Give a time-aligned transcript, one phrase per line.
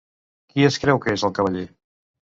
[0.53, 1.69] Qui es creu que és el cavaller?